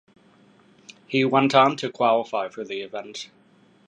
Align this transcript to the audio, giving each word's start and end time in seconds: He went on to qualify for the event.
He 1.05 1.23
went 1.25 1.53
on 1.53 1.75
to 1.77 1.91
qualify 1.91 2.49
for 2.49 2.63
the 2.63 2.81
event. 2.81 3.29